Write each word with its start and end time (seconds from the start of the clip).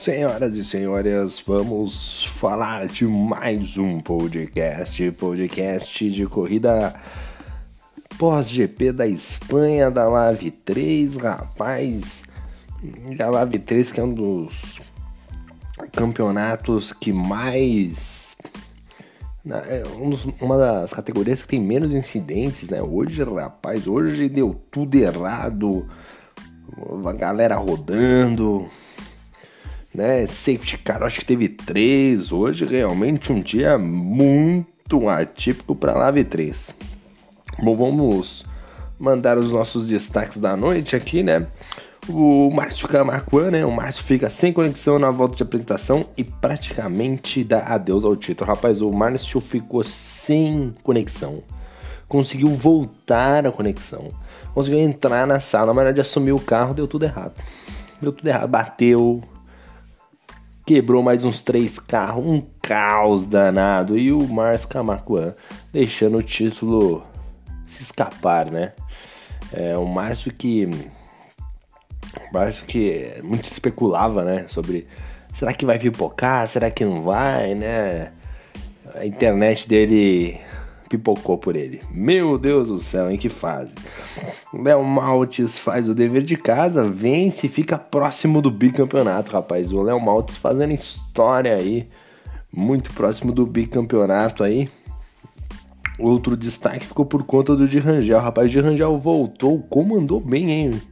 Senhoras 0.00 0.56
e 0.56 0.64
senhores, 0.64 1.44
vamos 1.46 2.24
falar 2.24 2.86
de 2.86 3.06
mais 3.06 3.76
um 3.76 4.00
podcast, 4.00 5.10
podcast 5.10 6.08
de 6.08 6.26
corrida 6.26 6.94
pós-GP 8.18 8.92
da 8.92 9.06
Espanha, 9.06 9.90
da 9.90 10.08
Lave 10.08 10.52
3, 10.52 11.16
rapaz, 11.16 12.22
da 13.14 13.28
Lave 13.28 13.58
3 13.58 13.92
que 13.92 14.00
é 14.00 14.02
um 14.02 14.14
dos 14.14 14.80
campeonatos 15.92 16.94
que 16.94 17.12
mais... 17.12 18.34
É 19.44 19.82
uma 20.40 20.56
das 20.56 20.94
categorias 20.94 21.42
que 21.42 21.48
tem 21.48 21.60
menos 21.60 21.92
incidentes, 21.92 22.70
né? 22.70 22.80
Hoje, 22.80 23.22
rapaz, 23.22 23.86
hoje 23.86 24.30
deu 24.30 24.58
tudo 24.70 24.94
errado, 24.94 25.86
a 27.04 27.12
galera 27.12 27.56
rodando, 27.56 28.66
né? 29.94 30.26
Safety 30.26 30.78
car, 30.78 31.02
acho 31.02 31.20
que 31.20 31.26
teve 31.26 31.48
três. 31.48 32.32
Hoje 32.32 32.64
realmente 32.64 33.32
um 33.32 33.40
dia 33.40 33.76
muito 33.78 35.08
atípico 35.08 35.74
para 35.74 35.92
a 35.92 35.98
Lave 35.98 36.24
3. 36.24 36.74
Bom, 37.62 37.76
vamos 37.76 38.44
mandar 38.98 39.38
os 39.38 39.52
nossos 39.52 39.88
destaques 39.88 40.38
da 40.38 40.56
noite 40.56 40.94
aqui, 40.94 41.22
né? 41.22 41.46
O 42.08 42.50
Márcio 42.50 42.88
Camacuan, 42.88 43.50
né? 43.50 43.64
O 43.64 43.70
Márcio 43.70 44.02
fica 44.02 44.28
sem 44.30 44.52
conexão 44.52 44.98
na 44.98 45.10
volta 45.10 45.36
de 45.36 45.42
apresentação 45.42 46.06
e 46.16 46.24
praticamente 46.24 47.44
dá 47.44 47.60
adeus 47.60 48.04
ao 48.04 48.16
título. 48.16 48.48
Rapaz, 48.48 48.80
o 48.80 48.90
Márcio 48.90 49.40
ficou 49.40 49.84
sem 49.84 50.74
conexão. 50.82 51.42
Conseguiu 52.08 52.48
voltar 52.48 53.46
a 53.46 53.52
conexão. 53.52 54.08
Conseguiu 54.54 54.80
entrar 54.80 55.26
na 55.26 55.38
sala, 55.38 55.68
mas 55.68 55.76
na 55.76 55.82
hora 55.82 55.92
de 55.92 56.00
assumir 56.00 56.32
o 56.32 56.40
carro 56.40 56.74
deu 56.74 56.88
tudo 56.88 57.04
errado. 57.04 57.34
Deu 58.00 58.12
tudo 58.12 58.26
errado. 58.26 58.48
Bateu, 58.48 59.22
quebrou 60.64 61.02
mais 61.02 61.24
uns 61.24 61.42
três 61.42 61.78
carros, 61.78 62.24
um 62.24 62.42
caos 62.62 63.26
danado. 63.26 63.98
E 63.98 64.12
o 64.12 64.26
Mars 64.26 64.64
Camacuan 64.64 65.34
deixando 65.72 66.18
o 66.18 66.22
título 66.22 67.04
se 67.66 67.82
escapar, 67.82 68.50
né? 68.50 68.72
É 69.52 69.76
um 69.76 69.86
Márcio 69.86 70.32
que. 70.32 70.68
Márcio 72.32 72.64
que 72.66 73.14
muito 73.22 73.44
especulava, 73.44 74.24
né? 74.24 74.44
Sobre 74.48 74.86
será 75.32 75.52
que 75.52 75.64
vai 75.64 75.78
pipocar, 75.78 76.46
será 76.46 76.70
que 76.70 76.84
não 76.84 77.02
vai, 77.02 77.54
né? 77.54 78.12
A 78.94 79.06
internet 79.06 79.68
dele 79.68 80.40
pipocou 80.90 81.38
por 81.38 81.54
ele. 81.54 81.80
Meu 81.92 82.36
Deus 82.36 82.68
do 82.68 82.78
céu, 82.78 83.08
em 83.10 83.16
que 83.16 83.28
fase? 83.28 83.76
Léo 84.52 84.82
Maltes 84.82 85.56
faz 85.56 85.88
o 85.88 85.94
dever 85.94 86.22
de 86.22 86.36
casa, 86.36 86.82
vence 86.82 87.46
e 87.46 87.48
fica 87.48 87.78
próximo 87.78 88.42
do 88.42 88.50
bicampeonato, 88.50 89.30
rapaz. 89.30 89.70
O 89.70 89.82
Léo 89.82 90.00
Maltes 90.00 90.36
fazendo 90.36 90.74
história 90.74 91.54
aí, 91.54 91.88
muito 92.52 92.92
próximo 92.92 93.30
do 93.30 93.46
bicampeonato 93.46 94.42
aí. 94.42 94.68
Outro 95.96 96.36
destaque 96.36 96.86
ficou 96.86 97.06
por 97.06 97.22
conta 97.22 97.54
do 97.54 97.68
de 97.68 97.78
Rangel. 97.78 98.18
Rapaz, 98.18 98.50
de 98.50 98.58
Rangel 98.58 98.98
voltou, 98.98 99.62
como 99.70 99.96
andou 99.96 100.18
bem, 100.18 100.50
hein? 100.50 100.82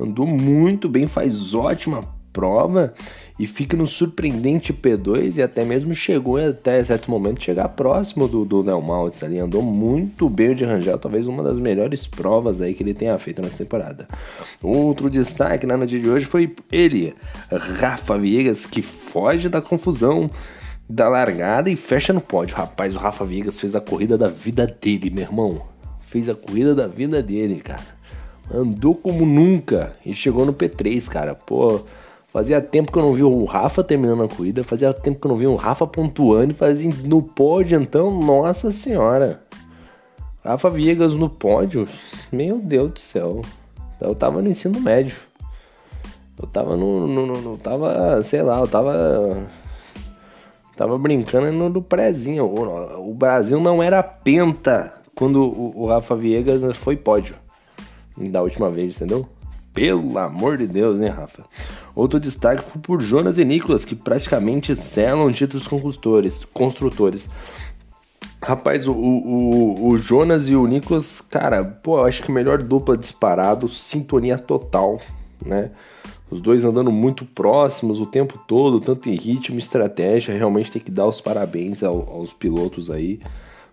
Andou 0.00 0.26
muito 0.26 0.88
bem, 0.88 1.08
faz 1.08 1.52
ótima 1.52 2.15
prova 2.36 2.92
e 3.38 3.46
fica 3.46 3.74
no 3.78 3.86
surpreendente 3.86 4.70
P2 4.70 5.38
e 5.38 5.42
até 5.42 5.64
mesmo 5.64 5.94
chegou 5.94 6.36
até 6.36 6.84
certo 6.84 7.10
momento 7.10 7.42
chegar 7.42 7.70
próximo 7.70 8.28
do, 8.28 8.44
do 8.44 8.60
Léo 8.60 8.82
Maltz 8.82 9.22
ali, 9.22 9.38
andou 9.38 9.62
muito 9.62 10.28
bem 10.28 10.54
de 10.54 10.62
Rangel, 10.62 10.98
talvez 10.98 11.26
uma 11.26 11.42
das 11.42 11.58
melhores 11.58 12.06
provas 12.06 12.60
aí 12.60 12.74
que 12.74 12.82
ele 12.82 12.92
tenha 12.92 13.18
feito 13.18 13.40
nessa 13.40 13.56
temporada. 13.56 14.06
Outro 14.62 15.08
destaque 15.08 15.66
na 15.66 15.78
noite 15.78 15.98
de 15.98 16.06
hoje 16.10 16.26
foi 16.26 16.54
ele, 16.70 17.14
Rafa 17.50 18.18
Viegas, 18.18 18.66
que 18.66 18.82
foge 18.82 19.48
da 19.48 19.62
confusão 19.62 20.30
da 20.86 21.08
largada 21.08 21.70
e 21.70 21.76
fecha 21.76 22.12
no 22.12 22.20
pódio. 22.20 22.54
Rapaz, 22.54 22.96
o 22.96 22.98
Rafa 22.98 23.24
Viegas 23.24 23.58
fez 23.58 23.74
a 23.74 23.80
corrida 23.80 24.18
da 24.18 24.28
vida 24.28 24.66
dele, 24.66 25.08
meu 25.08 25.24
irmão. 25.24 25.62
Fez 26.02 26.28
a 26.28 26.34
corrida 26.34 26.74
da 26.74 26.86
vida 26.86 27.22
dele, 27.22 27.56
cara. 27.56 27.96
Andou 28.52 28.94
como 28.94 29.24
nunca 29.24 29.96
e 30.04 30.14
chegou 30.14 30.46
no 30.46 30.52
P3, 30.52 31.08
cara. 31.08 31.34
Pô, 31.34 31.80
Fazia 32.36 32.60
tempo 32.60 32.92
que 32.92 32.98
eu 32.98 33.02
não 33.02 33.14
vi 33.14 33.22
o 33.22 33.46
Rafa 33.46 33.82
terminando 33.82 34.24
a 34.24 34.28
corrida, 34.28 34.62
fazia 34.62 34.92
tempo 34.92 35.18
que 35.18 35.26
eu 35.26 35.30
não 35.30 35.38
vi 35.38 35.46
o 35.46 35.54
Rafa 35.54 35.86
pontuando, 35.86 36.54
fazia 36.54 36.90
no 37.02 37.22
pódio, 37.22 37.80
então, 37.80 38.10
nossa 38.20 38.70
senhora. 38.70 39.40
Rafa 40.44 40.68
Viegas 40.68 41.14
no 41.14 41.30
pódio, 41.30 41.88
meu 42.30 42.58
Deus 42.58 42.92
do 42.92 43.00
céu. 43.00 43.40
Eu 43.98 44.14
tava 44.14 44.42
no 44.42 44.50
ensino 44.50 44.78
médio. 44.78 45.16
Eu 46.38 46.46
tava 46.46 46.76
no, 46.76 47.06
no, 47.06 47.24
no, 47.24 47.40
no 47.40 47.56
tava, 47.56 48.22
sei 48.22 48.42
lá, 48.42 48.60
eu 48.60 48.68
tava 48.68 49.48
tava 50.76 50.98
brincando 50.98 51.50
no, 51.50 51.70
no 51.70 51.80
prézinho. 51.80 52.44
O, 52.44 53.12
o, 53.12 53.14
Brasil 53.14 53.58
não 53.58 53.82
era 53.82 54.02
penta 54.02 54.92
quando 55.14 55.42
o, 55.42 55.72
o 55.74 55.86
Rafa 55.86 56.14
Viegas 56.14 56.76
foi 56.76 56.98
pódio 56.98 57.34
da 58.14 58.42
última 58.42 58.68
vez, 58.68 58.94
entendeu? 58.94 59.26
Pelo 59.76 60.18
amor 60.18 60.56
de 60.56 60.66
Deus, 60.66 60.98
né, 60.98 61.08
Rafa? 61.08 61.44
Outro 61.94 62.18
destaque 62.18 62.64
foi 62.64 62.80
por 62.80 62.98
Jonas 63.02 63.36
e 63.36 63.44
Nicolas, 63.44 63.84
que 63.84 63.94
praticamente 63.94 64.74
selam 64.74 65.30
títulos 65.30 65.68
construtores. 65.68 66.46
construtores. 66.46 67.28
Rapaz, 68.42 68.88
o, 68.88 68.94
o, 68.94 69.88
o, 69.88 69.98
Jonas 69.98 70.48
e 70.48 70.56
o 70.56 70.66
Nicolas, 70.66 71.20
cara, 71.20 71.62
pô, 71.62 72.02
acho 72.02 72.22
que 72.22 72.32
melhor 72.32 72.62
dupla 72.62 72.96
disparado, 72.96 73.68
sintonia 73.68 74.38
total, 74.38 74.98
né? 75.44 75.70
Os 76.30 76.40
dois 76.40 76.64
andando 76.64 76.90
muito 76.90 77.26
próximos 77.26 78.00
o 78.00 78.06
tempo 78.06 78.38
todo, 78.48 78.80
tanto 78.80 79.10
em 79.10 79.14
ritmo 79.14 79.58
estratégia. 79.58 80.34
Realmente 80.34 80.72
tem 80.72 80.80
que 80.80 80.90
dar 80.90 81.06
os 81.06 81.20
parabéns 81.20 81.82
ao, 81.82 82.08
aos 82.10 82.32
pilotos 82.32 82.90
aí 82.90 83.20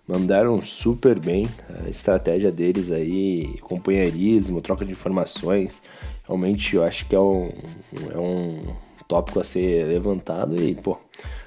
mandaram 0.07 0.61
super 0.61 1.19
bem 1.19 1.47
a 1.85 1.89
estratégia 1.89 2.51
deles 2.51 2.91
aí, 2.91 3.57
companheirismo, 3.61 4.61
troca 4.61 4.85
de 4.85 4.91
informações. 4.91 5.81
Realmente 6.25 6.75
eu 6.75 6.83
acho 6.83 7.05
que 7.05 7.15
é 7.15 7.19
um, 7.19 7.51
é 8.13 8.17
um 8.17 8.75
tópico 9.07 9.39
a 9.39 9.43
ser 9.43 9.85
levantado 9.87 10.61
e, 10.61 10.75
pô, 10.75 10.97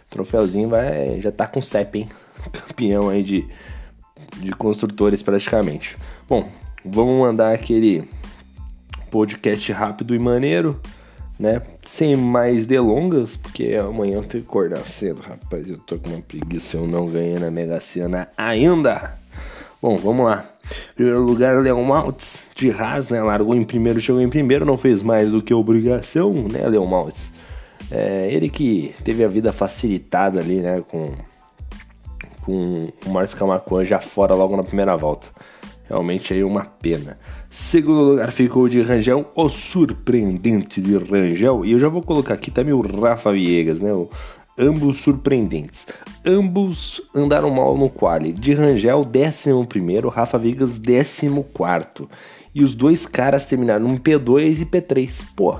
troféuzinho 0.08 0.68
vai, 0.68 1.20
já 1.20 1.32
tá 1.32 1.46
com 1.46 1.60
CEP, 1.60 2.00
hein? 2.00 2.08
Campeão 2.52 3.08
aí 3.08 3.22
de, 3.22 3.46
de 4.38 4.52
construtores 4.52 5.22
praticamente. 5.22 5.96
Bom, 6.28 6.48
vamos 6.84 7.20
mandar 7.20 7.54
aquele 7.54 8.08
podcast 9.10 9.70
rápido 9.72 10.14
e 10.14 10.18
maneiro 10.18 10.80
né? 11.38 11.62
Sem 11.84 12.16
mais 12.16 12.66
delongas, 12.66 13.36
porque 13.36 13.74
amanhã 13.74 14.16
eu 14.16 14.24
tenho 14.24 14.42
que 14.42 14.50
acordar 14.50 14.84
cedo, 14.84 15.20
rapaz. 15.20 15.68
Eu 15.68 15.78
tô 15.78 15.98
com 15.98 16.10
uma 16.10 16.22
preguiça, 16.22 16.76
eu 16.76 16.86
não 16.86 17.06
ganhei 17.06 17.38
na 17.38 17.50
Mega 17.50 17.78
Sena 17.80 18.28
ainda. 18.36 19.16
Bom, 19.80 19.96
vamos 19.96 20.26
lá. 20.26 20.46
Primeiro 20.94 21.22
lugar, 21.22 21.62
Leon 21.62 21.84
Maltz, 21.84 22.46
de 22.54 22.70
Haas, 22.70 23.08
né? 23.08 23.22
Largou 23.22 23.54
em 23.54 23.62
primeiro, 23.62 24.00
chegou 24.00 24.20
em 24.20 24.28
primeiro, 24.28 24.64
não 24.64 24.76
fez 24.76 25.02
mais 25.02 25.30
do 25.30 25.42
que 25.42 25.54
obrigação, 25.54 26.32
né, 26.32 26.66
Leon 26.66 26.86
Maltz? 26.86 27.32
É, 27.90 28.28
ele 28.32 28.48
que 28.48 28.94
teve 29.04 29.22
a 29.22 29.28
vida 29.28 29.52
facilitada 29.52 30.40
ali, 30.40 30.56
né, 30.56 30.82
com, 30.88 31.12
com 32.44 32.88
o 33.06 33.10
Márcio 33.10 33.36
Camacuan 33.36 33.84
já 33.84 34.00
fora 34.00 34.34
logo 34.34 34.56
na 34.56 34.64
primeira 34.64 34.96
volta. 34.96 35.28
Realmente 35.88 36.34
aí 36.34 36.42
uma 36.42 36.64
pena. 36.64 37.18
Segundo 37.48 38.02
lugar 38.02 38.32
ficou 38.32 38.68
de 38.68 38.82
Rangel, 38.82 39.30
o 39.34 39.48
surpreendente 39.48 40.80
de 40.80 40.96
Rangel. 40.96 41.64
E 41.64 41.72
eu 41.72 41.78
já 41.78 41.88
vou 41.88 42.02
colocar 42.02 42.34
aqui 42.34 42.50
também 42.50 42.72
o 42.72 42.80
Rafa 42.80 43.32
Viegas, 43.32 43.80
né? 43.80 43.92
O, 43.92 44.10
ambos 44.58 44.98
surpreendentes. 44.98 45.86
Ambos 46.24 47.00
andaram 47.14 47.50
mal 47.50 47.76
no 47.76 47.88
quali. 47.88 48.32
De 48.32 48.52
Rangel, 48.54 49.02
11, 49.02 50.08
Rafa 50.12 50.38
Viegas, 50.38 50.78
14. 50.78 52.08
E 52.54 52.64
os 52.64 52.74
dois 52.74 53.06
caras 53.06 53.44
terminaram 53.44 53.86
no 53.86 54.00
P2 54.00 54.62
e 54.62 54.66
P3. 54.66 55.22
Pô, 55.36 55.58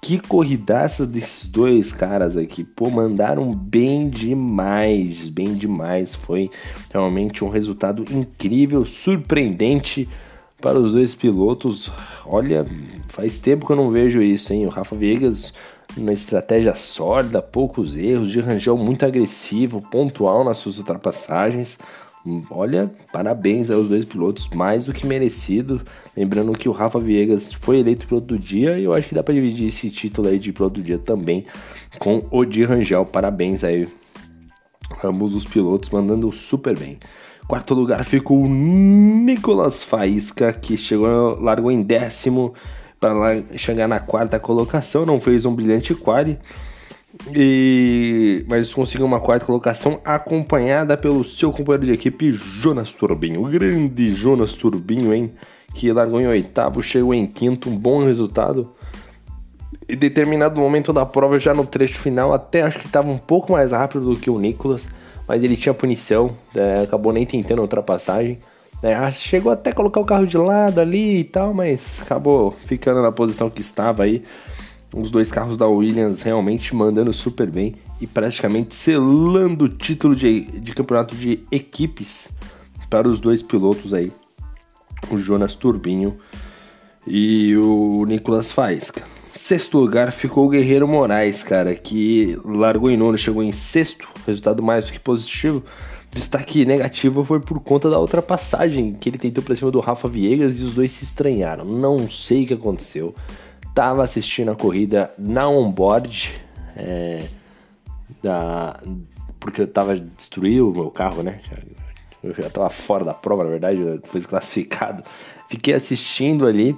que 0.00 0.18
corridaças 0.18 1.06
desses 1.06 1.46
dois 1.46 1.92
caras 1.92 2.36
aqui. 2.36 2.64
Pô, 2.64 2.88
mandaram 2.88 3.54
bem 3.54 4.08
demais, 4.08 5.28
bem 5.28 5.54
demais. 5.54 6.14
Foi 6.14 6.50
realmente 6.90 7.44
um 7.44 7.48
resultado 7.48 8.04
incrível, 8.10 8.84
surpreendente 8.84 10.08
para 10.60 10.78
os 10.78 10.92
dois 10.92 11.14
pilotos. 11.14 11.92
Olha, 12.24 12.64
faz 13.08 13.38
tempo 13.38 13.66
que 13.66 13.72
eu 13.72 13.76
não 13.76 13.90
vejo 13.90 14.22
isso, 14.22 14.52
hein? 14.52 14.66
O 14.66 14.70
Rafa 14.70 14.96
Viegas, 14.96 15.52
uma 15.96 16.12
estratégia 16.12 16.74
sólida, 16.74 17.42
poucos 17.42 17.96
erros, 17.96 18.30
de 18.30 18.40
Rangel 18.40 18.78
muito 18.78 19.04
agressivo, 19.04 19.86
pontual 19.90 20.44
nas 20.44 20.58
suas 20.58 20.78
ultrapassagens. 20.78 21.78
Olha, 22.50 22.90
parabéns 23.10 23.70
aos 23.70 23.88
dois 23.88 24.04
pilotos, 24.04 24.48
mais 24.50 24.84
do 24.84 24.92
que 24.92 25.06
merecido. 25.06 25.80
Lembrando 26.14 26.52
que 26.52 26.68
o 26.68 26.72
Rafa 26.72 26.98
Viegas 26.98 27.52
foi 27.52 27.78
eleito 27.78 28.06
piloto 28.06 28.26
do 28.26 28.38
dia 28.38 28.78
e 28.78 28.84
eu 28.84 28.92
acho 28.92 29.08
que 29.08 29.14
dá 29.14 29.22
para 29.22 29.32
dividir 29.32 29.68
esse 29.68 29.88
título 29.88 30.28
aí 30.28 30.38
de 30.38 30.52
piloto 30.52 30.74
do 30.74 30.82
dia 30.82 30.98
também 30.98 31.46
com 31.98 32.22
o 32.30 32.44
Di 32.44 32.64
Rangel. 32.64 33.06
Parabéns 33.06 33.64
aí, 33.64 33.88
ambos 35.02 35.34
os 35.34 35.46
pilotos 35.46 35.88
mandando 35.88 36.30
super 36.30 36.78
bem. 36.78 36.98
Quarto 37.48 37.74
lugar 37.74 38.04
ficou 38.04 38.42
o 38.42 38.48
Nicolas 38.48 39.82
Faísca, 39.82 40.52
que 40.52 40.76
chegou, 40.76 41.40
largou 41.40 41.72
em 41.72 41.82
décimo 41.82 42.52
para 43.00 43.42
chegar 43.56 43.88
na 43.88 43.98
quarta 43.98 44.38
colocação, 44.38 45.06
não 45.06 45.20
fez 45.20 45.46
um 45.46 45.54
brilhante 45.54 45.94
quali. 45.94 46.38
E... 47.34 48.44
Mas 48.48 48.72
conseguiu 48.72 49.06
uma 49.06 49.20
quarta 49.20 49.44
colocação 49.44 50.00
acompanhada 50.04 50.96
pelo 50.96 51.24
seu 51.24 51.52
companheiro 51.52 51.86
de 51.86 51.92
equipe, 51.92 52.32
Jonas 52.32 52.94
Turbinho. 52.94 53.44
O 53.44 53.48
grande 53.48 54.12
Jonas 54.14 54.54
Turbinho, 54.54 55.12
hein? 55.12 55.32
Que 55.74 55.92
largou 55.92 56.20
em 56.20 56.26
oitavo, 56.26 56.82
chegou 56.82 57.14
em 57.14 57.26
quinto, 57.26 57.68
um 57.68 57.76
bom 57.76 58.04
resultado. 58.04 58.72
Em 59.88 59.96
determinado 59.96 60.60
momento 60.60 60.92
da 60.92 61.04
prova, 61.04 61.38
já 61.38 61.54
no 61.54 61.66
trecho 61.66 62.00
final, 62.00 62.32
até 62.32 62.62
acho 62.62 62.78
que 62.78 62.86
estava 62.86 63.08
um 63.08 63.18
pouco 63.18 63.52
mais 63.52 63.72
rápido 63.72 64.14
do 64.14 64.20
que 64.20 64.30
o 64.30 64.38
Nicolas, 64.38 64.88
mas 65.26 65.42
ele 65.42 65.56
tinha 65.56 65.74
punição, 65.74 66.36
é, 66.54 66.82
acabou 66.82 67.12
nem 67.12 67.24
tentando 67.26 67.62
ultrapassagem. 67.62 68.38
É, 68.82 69.10
chegou 69.12 69.52
até 69.52 69.70
a 69.70 69.74
colocar 69.74 70.00
o 70.00 70.04
carro 70.04 70.26
de 70.26 70.38
lado 70.38 70.80
ali 70.80 71.18
e 71.18 71.24
tal, 71.24 71.52
mas 71.52 72.00
acabou 72.02 72.56
ficando 72.64 73.02
na 73.02 73.12
posição 73.12 73.50
que 73.50 73.60
estava 73.60 74.04
aí. 74.04 74.24
Os 74.92 75.10
dois 75.10 75.30
carros 75.30 75.56
da 75.56 75.68
Williams 75.68 76.22
realmente 76.22 76.74
mandando 76.74 77.12
super 77.12 77.48
bem 77.48 77.76
e 78.00 78.06
praticamente 78.06 78.74
selando 78.74 79.66
o 79.66 79.68
título 79.68 80.16
de, 80.16 80.42
de 80.42 80.74
campeonato 80.74 81.14
de 81.14 81.44
equipes 81.50 82.32
para 82.88 83.08
os 83.08 83.20
dois 83.20 83.40
pilotos 83.40 83.94
aí, 83.94 84.12
o 85.08 85.16
Jonas 85.16 85.54
Turbinho 85.54 86.16
e 87.06 87.56
o 87.56 88.04
Nicolas 88.04 88.50
Faisca. 88.50 89.04
Sexto 89.28 89.78
lugar 89.78 90.10
ficou 90.10 90.46
o 90.46 90.48
Guerreiro 90.48 90.88
Moraes, 90.88 91.44
cara, 91.44 91.72
que 91.76 92.36
largou 92.44 92.90
em 92.90 92.96
nono, 92.96 93.16
chegou 93.16 93.44
em 93.44 93.52
sexto, 93.52 94.08
resultado 94.26 94.60
mais 94.60 94.86
do 94.86 94.92
que 94.92 94.98
positivo. 94.98 95.62
Destaque 96.12 96.64
negativo 96.64 97.22
foi 97.22 97.38
por 97.38 97.60
conta 97.60 97.88
da 97.88 98.00
ultrapassagem 98.00 98.94
que 98.94 99.08
ele 99.08 99.18
tentou 99.18 99.44
pra 99.44 99.54
cima 99.54 99.70
do 99.70 99.78
Rafa 99.78 100.08
Viegas 100.08 100.58
e 100.58 100.64
os 100.64 100.74
dois 100.74 100.90
se 100.90 101.04
estranharam. 101.04 101.64
Não 101.64 102.10
sei 102.10 102.42
o 102.42 102.46
que 102.48 102.54
aconteceu 102.54 103.14
estava 103.70 104.02
assistindo 104.02 104.50
a 104.50 104.56
corrida 104.56 105.12
na 105.16 105.48
onboard, 105.48 106.40
é, 106.76 107.24
da, 108.22 108.78
porque 109.38 109.62
eu 109.62 109.66
tava 109.66 109.96
destruiu 109.96 110.70
o 110.70 110.72
meu 110.72 110.90
carro, 110.90 111.22
né? 111.22 111.40
Eu 112.22 112.34
já 112.34 112.50
tava 112.50 112.68
fora 112.68 113.04
da 113.04 113.14
prova, 113.14 113.44
na 113.44 113.50
verdade, 113.50 113.78
foi 114.04 114.20
desclassificado. 114.20 115.02
Fiquei 115.48 115.72
assistindo 115.72 116.46
ali 116.46 116.76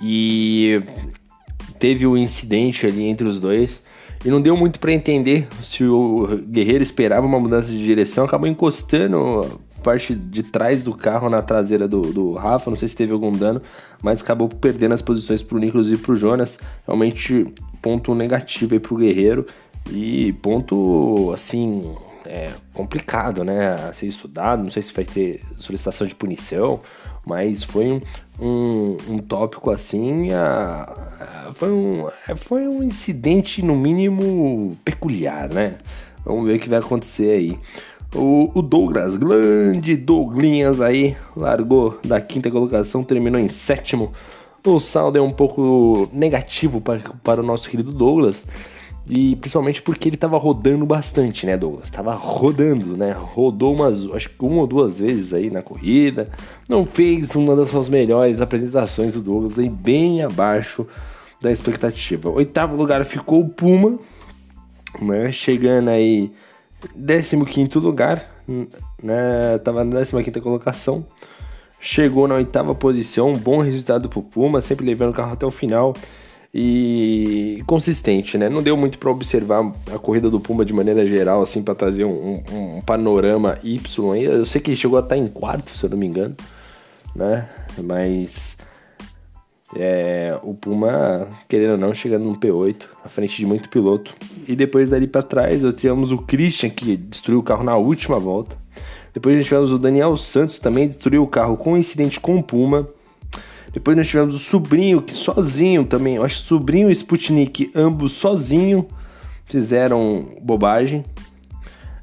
e 0.00 0.80
teve 1.78 2.06
o 2.06 2.12
um 2.12 2.16
incidente 2.16 2.86
ali 2.86 3.04
entre 3.04 3.26
os 3.26 3.40
dois. 3.40 3.82
E 4.24 4.28
não 4.28 4.40
deu 4.40 4.56
muito 4.56 4.78
para 4.78 4.92
entender 4.92 5.48
se 5.62 5.84
o 5.84 6.40
Guerreiro 6.48 6.82
esperava 6.82 7.26
uma 7.26 7.38
mudança 7.38 7.70
de 7.70 7.82
direção, 7.82 8.24
acabou 8.24 8.48
encostando 8.48 9.60
parte 9.86 10.16
de 10.16 10.42
trás 10.42 10.82
do 10.82 10.92
carro 10.92 11.30
na 11.30 11.40
traseira 11.40 11.86
do, 11.86 12.00
do 12.12 12.32
Rafa, 12.32 12.68
não 12.68 12.76
sei 12.76 12.88
se 12.88 12.96
teve 12.96 13.12
algum 13.12 13.30
dano, 13.30 13.62
mas 14.02 14.20
acabou 14.20 14.48
perdendo 14.48 14.94
as 14.94 15.00
posições 15.00 15.44
pro 15.44 15.58
Nicolas 15.58 15.88
e 15.88 15.96
pro 15.96 16.16
Jonas. 16.16 16.58
Realmente 16.84 17.46
ponto 17.80 18.12
negativo 18.12 18.74
aí 18.74 18.80
pro 18.80 18.96
Guerreiro 18.96 19.46
e 19.88 20.32
ponto 20.42 21.30
assim 21.32 21.94
é, 22.24 22.50
complicado, 22.74 23.44
né, 23.44 23.74
a 23.74 23.92
ser 23.92 24.06
estudado. 24.06 24.64
Não 24.64 24.70
sei 24.70 24.82
se 24.82 24.92
vai 24.92 25.04
ter 25.04 25.40
solicitação 25.56 26.04
de 26.04 26.16
punição, 26.16 26.80
mas 27.24 27.62
foi 27.62 27.86
um, 27.86 28.00
um, 28.40 28.96
um 29.08 29.18
tópico 29.18 29.70
assim, 29.70 30.32
a, 30.32 31.48
a, 31.48 31.52
foi, 31.54 31.70
um, 31.70 32.08
é, 32.26 32.34
foi 32.34 32.66
um 32.66 32.82
incidente 32.82 33.64
no 33.64 33.76
mínimo 33.76 34.76
peculiar, 34.84 35.48
né? 35.48 35.76
Vamos 36.24 36.44
ver 36.44 36.56
o 36.56 36.58
que 36.58 36.68
vai 36.68 36.80
acontecer 36.80 37.30
aí. 37.30 37.58
O, 38.16 38.50
o 38.54 38.62
Douglas, 38.62 39.14
grande 39.14 39.94
Douglinhas 39.94 40.80
aí, 40.80 41.16
largou 41.36 41.98
da 42.02 42.18
quinta 42.20 42.50
colocação, 42.50 43.04
terminou 43.04 43.38
em 43.40 43.48
sétimo. 43.48 44.12
O 44.64 44.80
saldo 44.80 45.18
é 45.18 45.20
um 45.20 45.30
pouco 45.30 46.08
negativo 46.12 46.80
para, 46.80 47.00
para 47.22 47.40
o 47.40 47.44
nosso 47.44 47.68
querido 47.68 47.92
Douglas. 47.92 48.42
E 49.08 49.36
principalmente 49.36 49.80
porque 49.82 50.08
ele 50.08 50.16
estava 50.16 50.36
rodando 50.36 50.84
bastante, 50.84 51.46
né, 51.46 51.56
Douglas? 51.56 51.90
Tava 51.90 52.14
rodando, 52.14 52.96
né? 52.96 53.12
Rodou 53.12 53.74
umas, 53.74 54.04
acho 54.12 54.30
que 54.30 54.44
uma 54.44 54.62
ou 54.62 54.66
duas 54.66 54.98
vezes 54.98 55.32
aí 55.32 55.48
na 55.50 55.62
corrida. 55.62 56.28
Não 56.68 56.82
fez 56.82 57.36
uma 57.36 57.54
das 57.54 57.70
suas 57.70 57.88
melhores 57.88 58.40
apresentações 58.40 59.14
do 59.14 59.20
Douglas, 59.20 59.58
aí 59.58 59.68
bem 59.68 60.22
abaixo 60.22 60.86
da 61.40 61.52
expectativa. 61.52 62.30
Oitavo 62.30 62.74
lugar 62.74 63.04
ficou 63.04 63.42
o 63.42 63.48
Puma, 63.48 63.98
né? 65.00 65.30
Chegando 65.30 65.90
aí 65.90 66.32
15 66.94 67.78
lugar, 67.78 68.30
né? 69.02 69.58
Tava 69.64 69.84
na 69.84 70.04
15 70.04 70.40
colocação. 70.40 71.04
Chegou 71.78 72.26
na 72.26 72.36
oitava 72.36 72.74
posição, 72.74 73.32
um 73.32 73.38
bom 73.38 73.60
resultado 73.60 74.08
pro 74.08 74.22
Puma, 74.22 74.60
sempre 74.60 74.86
levando 74.86 75.10
o 75.10 75.12
carro 75.12 75.34
até 75.34 75.44
o 75.44 75.50
final 75.50 75.94
e 76.58 77.62
consistente, 77.66 78.38
né? 78.38 78.48
Não 78.48 78.62
deu 78.62 78.76
muito 78.78 78.98
para 78.98 79.10
observar 79.10 79.72
a 79.94 79.98
corrida 79.98 80.30
do 80.30 80.40
Puma 80.40 80.64
de 80.64 80.72
maneira 80.72 81.04
geral, 81.04 81.42
assim, 81.42 81.62
para 81.62 81.74
trazer 81.74 82.04
um, 82.04 82.42
um, 82.50 82.76
um, 82.78 82.80
panorama 82.80 83.58
Y. 83.62 84.16
Eu 84.16 84.46
sei 84.46 84.60
que 84.60 84.70
ele 84.70 84.76
chegou 84.76 84.98
a 84.98 85.02
estar 85.02 85.18
em 85.18 85.28
quarto, 85.28 85.76
se 85.76 85.84
eu 85.84 85.90
não 85.90 85.98
me 85.98 86.06
engano, 86.06 86.34
né? 87.14 87.46
Mas 87.76 88.56
é, 89.74 90.38
o 90.42 90.54
Puma, 90.54 91.26
querendo 91.48 91.72
ou 91.72 91.78
não, 91.78 91.92
chegando 91.92 92.24
no 92.24 92.36
P8, 92.36 92.84
à 93.04 93.08
frente 93.08 93.36
de 93.36 93.46
muito 93.46 93.68
piloto. 93.68 94.14
E 94.46 94.54
depois 94.54 94.90
dali 94.90 95.06
para 95.06 95.22
trás, 95.22 95.62
nós 95.62 95.74
tivemos 95.74 96.12
o 96.12 96.18
Christian, 96.18 96.70
que 96.70 96.96
destruiu 96.96 97.40
o 97.40 97.42
carro 97.42 97.64
na 97.64 97.76
última 97.76 98.18
volta. 98.18 98.56
Depois 99.12 99.34
nós 99.34 99.46
tivemos 99.46 99.72
o 99.72 99.78
Daniel 99.78 100.16
Santos, 100.16 100.58
também 100.58 100.88
destruiu 100.88 101.22
o 101.22 101.26
carro 101.26 101.56
com 101.56 101.72
um 101.72 101.76
incidente 101.76 102.20
com 102.20 102.36
o 102.36 102.42
Puma. 102.42 102.88
Depois 103.72 103.96
nós 103.96 104.06
tivemos 104.06 104.34
o 104.34 104.38
Sobrinho, 104.38 105.02
que 105.02 105.14
sozinho 105.14 105.84
também, 105.84 106.16
eu 106.16 106.24
acho 106.24 106.38
Sobrinho 106.38 106.88
e 106.88 106.92
Sputnik, 106.92 107.70
ambos 107.74 108.12
sozinho, 108.12 108.86
fizeram 109.46 110.26
bobagem. 110.40 111.04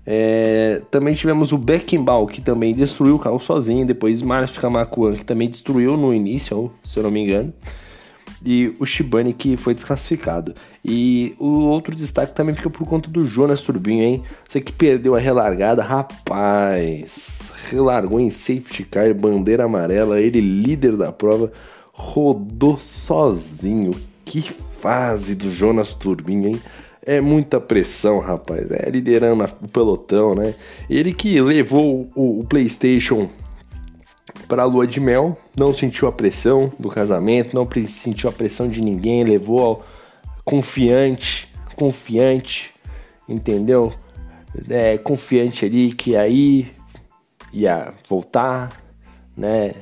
É, 0.06 0.82
também 0.92 1.14
tivemos 1.14 1.52
o 1.52 1.58
Beckenbauer, 1.58 2.28
que 2.28 2.42
também 2.42 2.74
destruiu 2.74 3.16
o 3.16 3.20
carro 3.20 3.40
sozinho. 3.40 3.86
Depois 3.86 4.22
Márcio 4.22 4.62
Kamakuan, 4.62 5.16
que 5.16 5.26
também 5.26 5.50
destruiu 5.50 5.96
no 5.96 6.14
início, 6.14 6.72
se 6.86 6.98
eu 6.98 7.04
não 7.04 7.12
me 7.12 7.22
engano. 7.22 7.54
E 8.46 8.76
o 8.78 8.86
Shibane, 8.86 9.34
que 9.34 9.56
foi 9.56 9.74
desclassificado. 9.74 10.54
E 10.84 11.34
o 11.40 11.62
outro 11.62 11.96
destaque 11.96 12.36
também 12.36 12.54
fica 12.54 12.70
por 12.70 12.86
conta 12.86 13.10
do 13.10 13.26
Jonas 13.26 13.62
Turbinho, 13.62 14.04
hein? 14.04 14.24
Você 14.48 14.60
que 14.60 14.74
perdeu 14.74 15.16
a 15.16 15.20
relargada, 15.20 15.82
rapaz. 15.82 17.54
Relargou 17.70 18.20
em 18.20 18.30
safety 18.30 18.84
car, 18.84 19.14
bandeira 19.14 19.64
amarela. 19.64 20.20
Ele, 20.20 20.42
líder 20.42 20.98
da 20.98 21.10
prova, 21.14 21.54
rodou 21.94 22.78
sozinho. 22.78 23.92
Que 24.26 24.54
fase 24.82 25.36
do 25.36 25.50
Jonas 25.50 25.96
Turbinho, 25.96 26.50
hein? 26.50 26.62
É 27.06 27.20
muita 27.20 27.60
pressão, 27.60 28.20
rapaz. 28.20 28.70
É 28.72 28.90
liderando 28.90 29.44
o 29.62 29.68
pelotão, 29.68 30.34
né? 30.34 30.56
Ele 30.90 31.14
que 31.14 31.40
levou 31.42 32.10
o, 32.16 32.40
o 32.40 32.46
PlayStation 32.46 33.30
para 34.48 34.64
a 34.64 34.66
lua 34.66 34.88
de 34.88 35.00
mel, 35.00 35.38
não 35.56 35.74
sentiu 35.74 36.08
a 36.08 36.12
pressão 36.12 36.72
do 36.80 36.90
casamento, 36.90 37.54
não 37.54 37.68
sentiu 37.86 38.30
a 38.30 38.34
pressão 38.34 38.70
de 38.70 38.82
ninguém, 38.82 39.24
levou 39.24 39.60
ao 39.60 39.86
confiante, 40.46 41.50
confiante, 41.76 42.74
entendeu? 43.28 43.94
É, 44.70 44.98
confiante 44.98 45.66
ali 45.66 45.92
que 45.92 46.16
aí 46.16 46.72
ia 47.52 47.94
voltar, 48.10 48.70
né? 49.36 49.74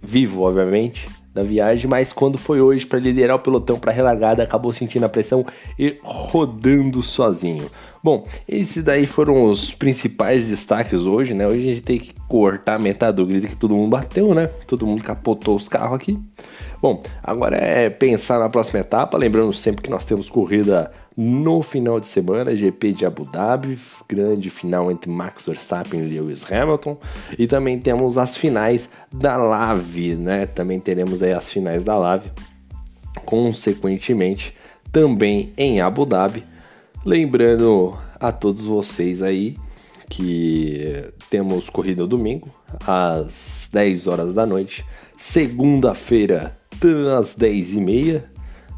Vivo, 0.00 0.42
obviamente 0.42 1.08
da 1.38 1.44
viagem, 1.44 1.88
mas 1.88 2.12
quando 2.12 2.36
foi 2.36 2.60
hoje 2.60 2.84
para 2.84 2.98
liderar 2.98 3.36
o 3.36 3.40
pelotão 3.40 3.78
para 3.78 3.92
relargada, 3.92 4.42
acabou 4.42 4.72
sentindo 4.72 5.04
a 5.04 5.08
pressão 5.08 5.46
e 5.78 5.96
rodando 6.02 7.02
sozinho. 7.02 7.70
Bom, 8.02 8.26
esses 8.48 8.82
daí 8.82 9.06
foram 9.06 9.44
os 9.44 9.72
principais 9.74 10.48
destaques 10.48 11.06
hoje, 11.06 11.34
né? 11.34 11.46
Hoje 11.46 11.60
a 11.60 11.74
gente 11.74 11.82
tem 11.82 11.98
que 11.98 12.14
cortar 12.28 12.80
metade 12.80 13.16
do 13.16 13.26
grid 13.26 13.48
que 13.48 13.56
todo 13.56 13.74
mundo 13.74 13.90
bateu, 13.90 14.34
né? 14.34 14.46
Todo 14.66 14.86
mundo 14.86 15.02
capotou 15.02 15.56
os 15.56 15.68
carros 15.68 15.96
aqui. 15.96 16.18
Bom, 16.80 17.02
agora 17.22 17.56
é 17.56 17.90
pensar 17.90 18.38
na 18.38 18.48
próxima 18.48 18.80
etapa, 18.80 19.18
lembrando 19.18 19.52
sempre 19.52 19.82
que 19.82 19.90
nós 19.90 20.04
temos 20.04 20.30
corrida 20.30 20.92
no 21.16 21.62
final 21.62 21.98
de 21.98 22.06
semana, 22.06 22.54
GP 22.54 22.92
de 22.92 23.04
Abu 23.04 23.24
Dhabi, 23.24 23.76
grande 24.08 24.48
final 24.50 24.88
entre 24.88 25.10
Max 25.10 25.46
Verstappen 25.46 26.00
e 26.00 26.06
Lewis 26.06 26.46
Hamilton, 26.48 26.96
e 27.36 27.48
também 27.48 27.80
temos 27.80 28.16
as 28.16 28.36
finais 28.36 28.88
da 29.12 29.36
Lave, 29.36 30.14
né? 30.14 30.46
Também 30.46 30.78
teremos 30.78 31.20
aí 31.20 31.32
as 31.32 31.50
finais 31.50 31.82
da 31.82 31.98
Lave, 31.98 32.30
consequentemente 33.24 34.54
também 34.92 35.52
em 35.56 35.80
Abu 35.80 36.06
Dhabi. 36.06 36.44
Lembrando 37.04 37.96
a 38.20 38.32
todos 38.32 38.64
vocês 38.64 39.22
aí 39.22 39.56
que 40.10 41.04
temos 41.30 41.68
corrida 41.68 42.06
domingo 42.06 42.48
às 42.86 43.68
10 43.72 44.06
horas 44.06 44.34
da 44.34 44.44
noite, 44.44 44.84
segunda-feira 45.16 46.56
às 47.18 47.34
10 47.34 47.74
e 47.74 47.80
meia 47.80 48.30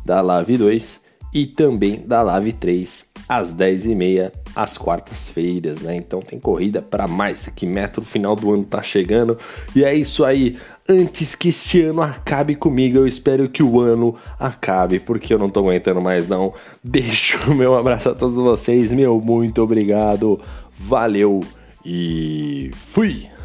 da 0.05 0.21
Lave 0.21 0.57
2 0.57 1.00
e 1.33 1.47
também 1.47 2.05
da 2.07 2.23
Live 2.23 2.53
3 2.55 3.09
às 3.29 3.55
10h30 3.55 4.33
às 4.57 4.77
quartas-feiras, 4.77 5.81
né? 5.81 5.95
Então 5.95 6.21
tem 6.21 6.41
corrida 6.41 6.83
para 6.83 7.07
mais 7.07 7.47
que 7.55 7.65
metro, 7.65 8.03
o 8.03 8.05
final 8.05 8.35
do 8.35 8.53
ano 8.53 8.65
tá 8.65 8.83
chegando. 8.83 9.39
E 9.75 9.85
é 9.85 9.95
isso 9.95 10.25
aí. 10.25 10.59
Antes 10.90 11.35
que 11.35 11.49
este 11.49 11.80
ano 11.82 12.02
acabe 12.02 12.56
comigo. 12.56 12.99
Eu 12.99 13.06
espero 13.06 13.49
que 13.49 13.62
o 13.62 13.80
ano 13.80 14.16
acabe, 14.38 14.99
porque 14.99 15.32
eu 15.32 15.38
não 15.38 15.49
tô 15.49 15.61
aguentando 15.61 16.00
mais 16.00 16.28
não. 16.28 16.52
Deixo 16.82 17.38
o 17.50 17.54
meu 17.54 17.75
abraço 17.76 18.11
a 18.11 18.14
todos 18.14 18.35
vocês, 18.37 18.90
meu 18.90 19.20
muito 19.20 19.62
obrigado. 19.62 20.40
Valeu 20.76 21.40
e 21.85 22.70
fui! 22.92 23.39